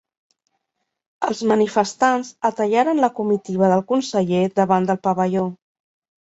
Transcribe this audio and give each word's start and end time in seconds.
Els 1.27 1.43
manifestants 1.51 2.33
atallaran 2.51 3.03
la 3.05 3.11
comitiva 3.21 3.71
del 3.75 3.87
conseller 3.95 4.43
davant 4.59 4.93
del 4.93 5.03
pavelló. 5.09 5.49